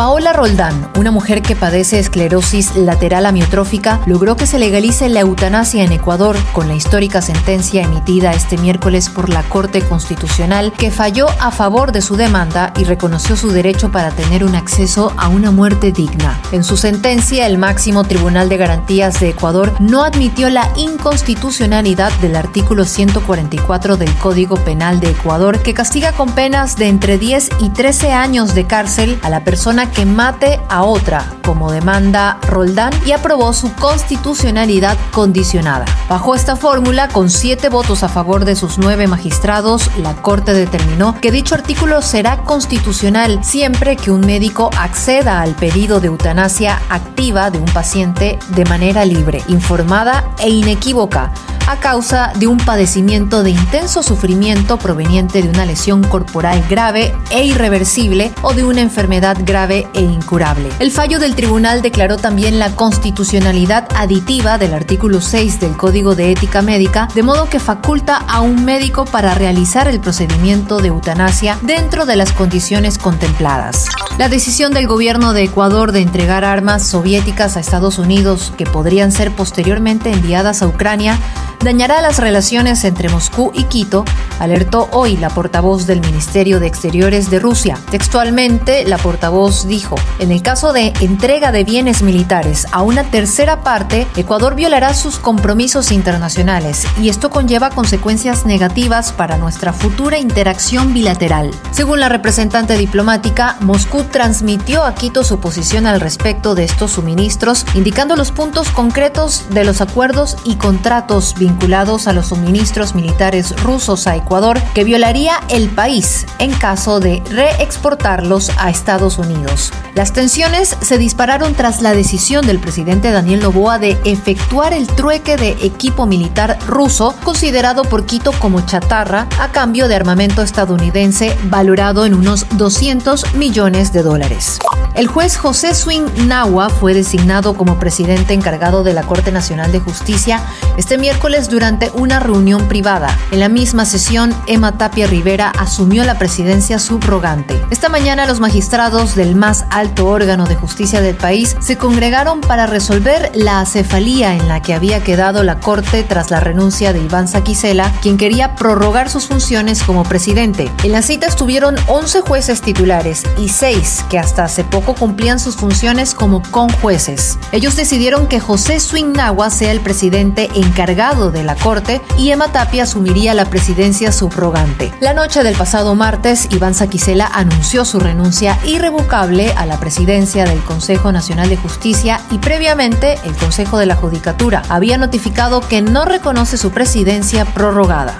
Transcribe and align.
Paola 0.00 0.32
Roldán, 0.32 0.90
una 0.96 1.10
mujer 1.10 1.42
que 1.42 1.54
padece 1.54 1.98
esclerosis 1.98 2.74
lateral 2.74 3.26
amiotrófica, 3.26 4.00
logró 4.06 4.34
que 4.34 4.46
se 4.46 4.58
legalice 4.58 5.10
la 5.10 5.20
eutanasia 5.20 5.84
en 5.84 5.92
Ecuador 5.92 6.38
con 6.54 6.68
la 6.68 6.74
histórica 6.74 7.20
sentencia 7.20 7.82
emitida 7.82 8.32
este 8.32 8.56
miércoles 8.56 9.10
por 9.10 9.28
la 9.28 9.42
Corte 9.42 9.82
Constitucional 9.82 10.72
que 10.72 10.90
falló 10.90 11.26
a 11.38 11.50
favor 11.50 11.92
de 11.92 12.00
su 12.00 12.16
demanda 12.16 12.72
y 12.78 12.84
reconoció 12.84 13.36
su 13.36 13.50
derecho 13.50 13.92
para 13.92 14.10
tener 14.10 14.42
un 14.42 14.54
acceso 14.54 15.12
a 15.18 15.28
una 15.28 15.50
muerte 15.50 15.92
digna. 15.92 16.40
En 16.50 16.64
su 16.64 16.78
sentencia, 16.78 17.46
el 17.46 17.58
máximo 17.58 18.04
Tribunal 18.04 18.48
de 18.48 18.56
Garantías 18.56 19.20
de 19.20 19.28
Ecuador 19.28 19.74
no 19.80 20.02
admitió 20.02 20.48
la 20.48 20.72
inconstitucionalidad 20.78 22.10
del 22.22 22.36
artículo 22.36 22.86
144 22.86 23.98
del 23.98 24.14
Código 24.14 24.56
Penal 24.56 24.98
de 24.98 25.10
Ecuador 25.10 25.58
que 25.58 25.74
castiga 25.74 26.12
con 26.12 26.32
penas 26.32 26.76
de 26.76 26.88
entre 26.88 27.18
10 27.18 27.50
y 27.60 27.68
13 27.68 28.12
años 28.12 28.54
de 28.54 28.66
cárcel 28.66 29.18
a 29.20 29.28
la 29.28 29.44
persona 29.44 29.89
que 29.90 30.06
mate 30.06 30.60
a 30.68 30.84
otra, 30.84 31.24
como 31.44 31.70
demanda 31.70 32.38
Roldán, 32.48 32.92
y 33.04 33.12
aprobó 33.12 33.52
su 33.52 33.72
constitucionalidad 33.74 34.96
condicionada. 35.12 35.84
Bajo 36.08 36.34
esta 36.34 36.56
fórmula, 36.56 37.08
con 37.08 37.30
siete 37.30 37.68
votos 37.68 38.02
a 38.02 38.08
favor 38.08 38.44
de 38.44 38.56
sus 38.56 38.78
nueve 38.78 39.06
magistrados, 39.06 39.90
la 39.98 40.14
Corte 40.16 40.52
determinó 40.52 41.20
que 41.20 41.30
dicho 41.30 41.54
artículo 41.54 42.02
será 42.02 42.38
constitucional 42.44 43.44
siempre 43.44 43.96
que 43.96 44.10
un 44.10 44.20
médico 44.20 44.70
acceda 44.78 45.40
al 45.40 45.54
pedido 45.54 46.00
de 46.00 46.08
eutanasia 46.08 46.80
activa 46.88 47.50
de 47.50 47.58
un 47.58 47.66
paciente 47.66 48.38
de 48.48 48.64
manera 48.64 49.04
libre, 49.04 49.42
informada 49.48 50.24
e 50.38 50.50
inequívoca 50.50 51.32
a 51.70 51.78
causa 51.78 52.32
de 52.34 52.48
un 52.48 52.56
padecimiento 52.58 53.44
de 53.44 53.50
intenso 53.50 54.02
sufrimiento 54.02 54.76
proveniente 54.76 55.40
de 55.40 55.48
una 55.48 55.64
lesión 55.64 56.02
corporal 56.02 56.64
grave 56.68 57.14
e 57.30 57.44
irreversible 57.44 58.32
o 58.42 58.54
de 58.54 58.64
una 58.64 58.80
enfermedad 58.80 59.36
grave 59.44 59.86
e 59.94 60.00
incurable. 60.00 60.68
El 60.80 60.90
fallo 60.90 61.20
del 61.20 61.36
tribunal 61.36 61.80
declaró 61.80 62.16
también 62.16 62.58
la 62.58 62.74
constitucionalidad 62.74 63.86
aditiva 63.94 64.58
del 64.58 64.74
artículo 64.74 65.20
6 65.20 65.60
del 65.60 65.76
Código 65.76 66.16
de 66.16 66.32
Ética 66.32 66.60
Médica, 66.60 67.06
de 67.14 67.22
modo 67.22 67.48
que 67.48 67.60
faculta 67.60 68.16
a 68.16 68.40
un 68.40 68.64
médico 68.64 69.04
para 69.04 69.34
realizar 69.34 69.86
el 69.86 70.00
procedimiento 70.00 70.78
de 70.78 70.88
eutanasia 70.88 71.56
dentro 71.62 72.04
de 72.04 72.16
las 72.16 72.32
condiciones 72.32 72.98
contempladas. 72.98 73.86
La 74.18 74.28
decisión 74.28 74.72
del 74.72 74.88
gobierno 74.88 75.32
de 75.32 75.44
Ecuador 75.44 75.92
de 75.92 76.00
entregar 76.00 76.44
armas 76.44 76.86
soviéticas 76.86 77.56
a 77.56 77.60
Estados 77.60 77.98
Unidos, 77.98 78.52
que 78.58 78.66
podrían 78.66 79.12
ser 79.12 79.30
posteriormente 79.30 80.10
enviadas 80.12 80.62
a 80.62 80.66
Ucrania, 80.66 81.18
dañará 81.62 82.00
las 82.00 82.18
relaciones 82.18 82.84
entre 82.84 83.08
Moscú 83.08 83.52
y 83.54 83.64
Quito, 83.64 84.04
alertó 84.38 84.88
hoy 84.92 85.16
la 85.16 85.28
portavoz 85.28 85.86
del 85.86 86.00
Ministerio 86.00 86.58
de 86.58 86.66
Exteriores 86.66 87.30
de 87.30 87.38
Rusia. 87.38 87.78
Textualmente, 87.90 88.84
la 88.86 88.96
portavoz 88.96 89.66
dijo, 89.66 89.96
en 90.18 90.32
el 90.32 90.42
caso 90.42 90.72
de 90.72 90.92
entrega 91.00 91.52
de 91.52 91.64
bienes 91.64 92.02
militares 92.02 92.66
a 92.72 92.82
una 92.82 93.04
tercera 93.04 93.62
parte, 93.62 94.06
Ecuador 94.16 94.54
violará 94.54 94.94
sus 94.94 95.18
compromisos 95.18 95.92
internacionales 95.92 96.86
y 97.00 97.10
esto 97.10 97.30
conlleva 97.30 97.70
consecuencias 97.70 98.46
negativas 98.46 99.12
para 99.12 99.36
nuestra 99.36 99.72
futura 99.72 100.18
interacción 100.18 100.94
bilateral. 100.94 101.50
Según 101.72 102.00
la 102.00 102.08
representante 102.08 102.78
diplomática, 102.78 103.56
Moscú 103.60 104.04
transmitió 104.04 104.84
a 104.84 104.94
Quito 104.94 105.24
su 105.24 105.40
posición 105.40 105.86
al 105.86 106.00
respecto 106.00 106.54
de 106.54 106.64
estos 106.64 106.92
suministros, 106.92 107.66
indicando 107.74 108.16
los 108.16 108.32
puntos 108.32 108.70
concretos 108.70 109.44
de 109.50 109.64
los 109.64 109.80
acuerdos 109.80 110.36
y 110.44 110.56
contratos 110.56 111.34
vinculados 111.34 111.49
vinculados 111.50 112.06
a 112.06 112.12
los 112.12 112.28
suministros 112.28 112.94
militares 112.94 113.60
rusos 113.62 114.06
a 114.06 114.14
Ecuador 114.14 114.60
que 114.72 114.84
violaría 114.84 115.34
el 115.48 115.68
país 115.68 116.26
en 116.38 116.52
caso 116.52 117.00
de 117.00 117.22
reexportarlos 117.30 118.50
a 118.56 118.70
Estados 118.70 119.18
Unidos. 119.18 119.72
Las 119.94 120.12
tensiones 120.12 120.76
se 120.80 120.98
dispararon 120.98 121.54
tras 121.54 121.82
la 121.82 121.92
decisión 121.92 122.46
del 122.46 122.60
presidente 122.60 123.10
Daniel 123.10 123.40
Noboa 123.40 123.78
de 123.78 123.98
efectuar 124.04 124.72
el 124.72 124.86
trueque 124.86 125.36
de 125.36 125.50
equipo 125.62 126.06
militar 126.06 126.58
ruso 126.66 127.14
considerado 127.24 127.82
por 127.82 128.06
Quito 128.06 128.32
como 128.32 128.60
chatarra 128.60 129.26
a 129.40 129.50
cambio 129.50 129.88
de 129.88 129.96
armamento 129.96 130.42
estadounidense 130.42 131.36
valorado 131.44 132.06
en 132.06 132.14
unos 132.14 132.46
200 132.56 133.34
millones 133.34 133.92
de 133.92 134.02
dólares. 134.02 134.60
El 134.94 135.06
juez 135.06 135.36
José 135.36 135.74
Swing 135.74 136.06
Nahua 136.26 136.68
fue 136.68 136.94
designado 136.94 137.54
como 137.54 137.78
presidente 137.78 138.34
encargado 138.34 138.82
de 138.82 138.92
la 138.92 139.02
Corte 139.02 139.30
Nacional 139.32 139.70
de 139.72 139.80
Justicia 139.80 140.42
este 140.76 140.98
miércoles 140.98 141.39
durante 141.48 141.90
una 141.94 142.20
reunión 142.20 142.68
privada. 142.68 143.16
En 143.30 143.40
la 143.40 143.48
misma 143.48 143.84
sesión, 143.84 144.34
Emma 144.46 144.76
Tapia 144.76 145.06
Rivera 145.06 145.50
asumió 145.50 146.04
la 146.04 146.18
presidencia 146.18 146.78
subrogante. 146.78 147.60
Esta 147.70 147.88
mañana 147.88 148.26
los 148.26 148.40
magistrados 148.40 149.14
del 149.14 149.34
más 149.34 149.64
alto 149.70 150.06
órgano 150.06 150.46
de 150.46 150.56
justicia 150.56 151.00
del 151.00 151.16
país 151.16 151.56
se 151.60 151.78
congregaron 151.78 152.40
para 152.40 152.66
resolver 152.66 153.30
la 153.34 153.60
acefalía 153.60 154.34
en 154.34 154.48
la 154.48 154.60
que 154.60 154.74
había 154.74 155.02
quedado 155.02 155.42
la 155.42 155.60
Corte 155.60 156.02
tras 156.02 156.30
la 156.30 156.40
renuncia 156.40 156.92
de 156.92 157.00
Iván 157.00 157.28
Saquicela, 157.28 157.92
quien 158.02 158.16
quería 158.16 158.54
prorrogar 158.56 159.08
sus 159.08 159.26
funciones 159.26 159.82
como 159.82 160.02
presidente. 160.02 160.70
En 160.82 160.92
la 160.92 161.02
cita 161.02 161.26
estuvieron 161.26 161.76
11 161.86 162.20
jueces 162.22 162.60
titulares 162.60 163.22
y 163.38 163.48
6 163.48 164.06
que 164.08 164.18
hasta 164.18 164.44
hace 164.44 164.64
poco 164.64 164.94
cumplían 164.94 165.38
sus 165.38 165.56
funciones 165.56 166.14
como 166.14 166.42
conjueces. 166.50 167.38
Ellos 167.52 167.76
decidieron 167.76 168.26
que 168.26 168.40
José 168.40 168.80
Swinagua 168.80 169.50
sea 169.50 169.70
el 169.70 169.80
presidente 169.80 170.48
encargado 170.54 171.29
de 171.30 171.42
la 171.42 171.54
Corte 171.54 172.00
y 172.16 172.30
Emma 172.30 172.52
Tapia 172.52 172.84
asumiría 172.84 173.34
la 173.34 173.44
presidencia 173.44 174.12
subrogante. 174.12 174.92
La 175.00 175.14
noche 175.14 175.42
del 175.42 175.56
pasado 175.56 175.94
martes, 175.94 176.48
Iván 176.50 176.74
Saquicela 176.74 177.26
anunció 177.26 177.84
su 177.84 178.00
renuncia 178.00 178.58
irrevocable 178.64 179.52
a 179.56 179.66
la 179.66 179.78
presidencia 179.80 180.44
del 180.44 180.62
Consejo 180.62 181.12
Nacional 181.12 181.48
de 181.48 181.56
Justicia 181.56 182.20
y 182.30 182.38
previamente 182.38 183.18
el 183.24 183.36
Consejo 183.36 183.78
de 183.78 183.86
la 183.86 183.96
Judicatura 183.96 184.62
había 184.68 184.98
notificado 184.98 185.60
que 185.60 185.82
no 185.82 186.04
reconoce 186.04 186.56
su 186.56 186.70
presidencia 186.70 187.44
prorrogada. 187.44 188.16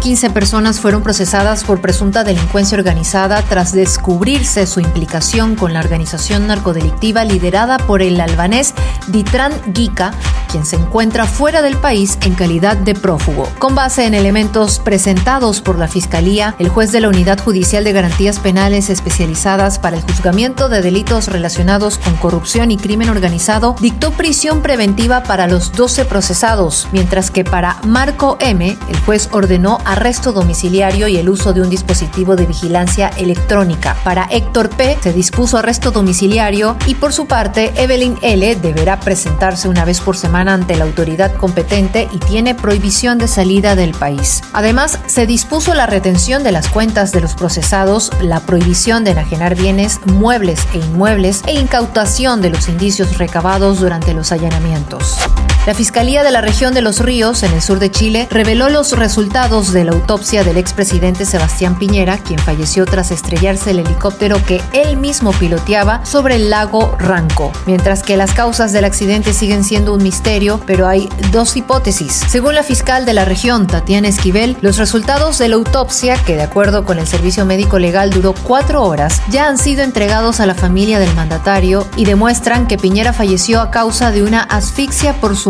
15 0.00 0.30
personas 0.30 0.80
fueron 0.80 1.02
procesadas 1.02 1.62
por 1.62 1.82
presunta 1.82 2.24
delincuencia 2.24 2.78
organizada 2.78 3.42
tras 3.42 3.72
descubrirse 3.72 4.66
su 4.66 4.80
implicación 4.80 5.56
con 5.56 5.74
la 5.74 5.80
organización 5.80 6.46
narcodelictiva 6.46 7.24
liderada 7.24 7.76
por 7.76 8.00
el 8.00 8.18
albanés 8.18 8.74
Ditran 9.08 9.52
Gika, 9.74 10.12
quien 10.50 10.66
se 10.66 10.76
encuentra 10.76 11.26
fuera 11.26 11.62
del 11.62 11.76
país 11.76 12.18
en 12.22 12.34
calidad 12.34 12.76
de 12.76 12.94
prófugo. 12.94 13.48
Con 13.58 13.74
base 13.74 14.06
en 14.06 14.14
elementos 14.14 14.80
presentados 14.80 15.60
por 15.60 15.78
la 15.78 15.86
Fiscalía, 15.86 16.54
el 16.58 16.68
juez 16.68 16.90
de 16.92 17.00
la 17.00 17.08
Unidad 17.08 17.40
Judicial 17.40 17.84
de 17.84 17.92
Garantías 17.92 18.40
Penales 18.40 18.90
especializadas 18.90 19.78
para 19.78 19.96
el 19.96 20.02
juzgamiento 20.02 20.68
de 20.68 20.82
delitos 20.82 21.28
relacionados 21.28 21.98
con 21.98 22.16
corrupción 22.16 22.70
y 22.70 22.76
crimen 22.76 23.10
organizado 23.10 23.76
dictó 23.80 24.10
prisión 24.10 24.60
preventiva 24.62 25.22
para 25.22 25.46
los 25.46 25.72
12 25.72 26.04
procesados, 26.04 26.88
mientras 26.92 27.30
que 27.30 27.44
para 27.44 27.76
Marco 27.84 28.36
M, 28.40 28.76
el 28.88 29.00
juez 29.00 29.28
ordenó 29.32 29.78
arresto 29.84 30.32
domiciliario 30.32 31.06
y 31.06 31.16
el 31.16 31.28
uso 31.28 31.52
de 31.52 31.60
un 31.62 31.70
dispositivo 31.70 32.34
de 32.34 32.46
vigilancia 32.46 33.08
electrónica. 33.16 33.96
Para 34.02 34.24
Héctor 34.30 34.70
P. 34.70 34.98
se 35.00 35.12
dispuso 35.12 35.58
arresto 35.58 35.90
domiciliario 35.92 36.76
y 36.86 36.96
por 36.96 37.12
su 37.12 37.26
parte 37.26 37.72
Evelyn 37.76 38.18
L. 38.22 38.56
deberá 38.56 38.98
presentarse 38.98 39.68
una 39.68 39.84
vez 39.84 40.00
por 40.00 40.16
semana 40.16 40.39
ante 40.48 40.76
la 40.76 40.84
autoridad 40.84 41.34
competente 41.34 42.08
y 42.12 42.18
tiene 42.18 42.54
prohibición 42.54 43.18
de 43.18 43.28
salida 43.28 43.74
del 43.76 43.92
país. 43.92 44.42
Además, 44.52 44.98
se 45.06 45.26
dispuso 45.26 45.74
la 45.74 45.86
retención 45.86 46.42
de 46.42 46.52
las 46.52 46.68
cuentas 46.68 47.12
de 47.12 47.20
los 47.20 47.34
procesados, 47.34 48.10
la 48.20 48.40
prohibición 48.40 49.04
de 49.04 49.12
enajenar 49.12 49.54
bienes 49.54 50.00
muebles 50.06 50.60
e 50.72 50.78
inmuebles 50.78 51.42
e 51.46 51.54
incautación 51.54 52.40
de 52.40 52.50
los 52.50 52.68
indicios 52.68 53.18
recabados 53.18 53.80
durante 53.80 54.14
los 54.14 54.32
allanamientos. 54.32 55.16
La 55.66 55.74
Fiscalía 55.74 56.22
de 56.22 56.30
la 56.30 56.40
región 56.40 56.72
de 56.72 56.80
Los 56.80 57.00
Ríos, 57.00 57.42
en 57.42 57.52
el 57.52 57.60
sur 57.60 57.78
de 57.78 57.90
Chile, 57.90 58.26
reveló 58.30 58.70
los 58.70 58.92
resultados 58.92 59.74
de 59.74 59.84
la 59.84 59.92
autopsia 59.92 60.42
del 60.42 60.56
expresidente 60.56 61.26
Sebastián 61.26 61.78
Piñera, 61.78 62.16
quien 62.16 62.38
falleció 62.38 62.86
tras 62.86 63.10
estrellarse 63.10 63.72
el 63.72 63.80
helicóptero 63.80 64.42
que 64.42 64.62
él 64.72 64.96
mismo 64.96 65.32
piloteaba 65.32 66.04
sobre 66.06 66.36
el 66.36 66.48
lago 66.48 66.96
Ranco. 66.98 67.52
Mientras 67.66 68.02
que 68.02 68.16
las 68.16 68.32
causas 68.32 68.72
del 68.72 68.86
accidente 68.86 69.34
siguen 69.34 69.62
siendo 69.62 69.92
un 69.92 70.02
misterio, 70.02 70.62
pero 70.66 70.88
hay 70.88 71.10
dos 71.30 71.54
hipótesis. 71.58 72.24
Según 72.26 72.54
la 72.54 72.62
fiscal 72.62 73.04
de 73.04 73.12
la 73.12 73.26
región, 73.26 73.66
Tatiana 73.66 74.08
Esquivel, 74.08 74.56
los 74.62 74.78
resultados 74.78 75.36
de 75.36 75.48
la 75.48 75.56
autopsia, 75.56 76.16
que 76.24 76.36
de 76.36 76.42
acuerdo 76.42 76.86
con 76.86 76.98
el 76.98 77.06
servicio 77.06 77.44
médico 77.44 77.78
legal 77.78 78.08
duró 78.08 78.34
cuatro 78.44 78.82
horas, 78.82 79.20
ya 79.28 79.46
han 79.46 79.58
sido 79.58 79.82
entregados 79.82 80.40
a 80.40 80.46
la 80.46 80.54
familia 80.54 80.98
del 80.98 81.14
mandatario 81.14 81.86
y 81.96 82.06
demuestran 82.06 82.66
que 82.66 82.78
Piñera 82.78 83.12
falleció 83.12 83.60
a 83.60 83.70
causa 83.70 84.10
de 84.10 84.22
una 84.22 84.40
asfixia 84.42 85.12
por 85.20 85.36
su 85.36 85.49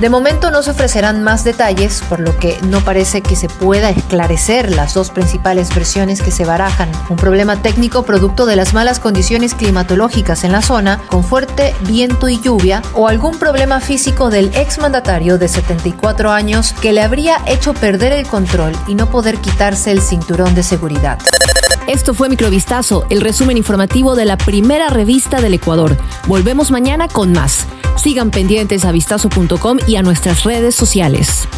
De 0.00 0.10
momento 0.10 0.50
no 0.50 0.62
se 0.62 0.72
ofrecerán 0.72 1.22
más 1.22 1.42
detalles, 1.44 2.02
por 2.08 2.20
lo 2.20 2.38
que 2.38 2.58
no 2.68 2.80
parece 2.82 3.22
que 3.22 3.34
se 3.34 3.48
pueda 3.48 3.90
esclarecer 3.90 4.70
las 4.70 4.94
dos 4.94 5.10
principales 5.10 5.74
versiones 5.74 6.20
que 6.20 6.30
se 6.30 6.44
barajan. 6.44 6.90
Un 7.08 7.16
problema 7.16 7.62
técnico 7.62 8.02
producto 8.02 8.46
de 8.46 8.56
las 8.56 8.74
malas 8.74 9.00
condiciones 9.00 9.54
climatológicas 9.54 10.44
en 10.44 10.52
la 10.52 10.60
zona, 10.60 11.00
con 11.06 11.24
fuerte 11.24 11.74
viento 11.80 12.28
y 12.28 12.40
lluvia, 12.40 12.82
o 12.94 13.08
algún 13.08 13.38
problema 13.38 13.80
físico 13.80 14.28
del 14.28 14.54
exmandatario 14.54 15.38
de 15.38 15.48
74 15.48 16.30
años 16.30 16.74
que 16.80 16.92
le 16.92 17.02
habría 17.02 17.38
hecho 17.46 17.74
perder 17.74 18.12
el 18.12 18.26
control 18.26 18.72
y 18.86 18.94
no 18.94 19.10
poder 19.10 19.38
quitarse 19.38 19.92
el 19.92 20.02
cinturón 20.02 20.54
de 20.54 20.62
seguridad. 20.62 21.18
Esto 21.88 22.14
fue 22.14 22.28
Microvistazo, 22.28 23.06
el 23.10 23.20
resumen 23.20 23.56
informativo 23.56 24.14
de 24.14 24.24
la 24.24 24.36
primera 24.36 24.88
revista 24.88 25.40
del 25.40 25.54
Ecuador. 25.54 25.96
Volvemos 26.28 26.70
mañana 26.70 27.08
con 27.08 27.32
más. 27.32 27.66
Sigan 27.96 28.30
pendientes 28.30 28.84
a 28.84 28.92
vistazo.com 28.92 29.78
y 29.86 29.96
a 29.96 30.02
nuestras 30.02 30.44
redes 30.44 30.74
sociales. 30.74 31.48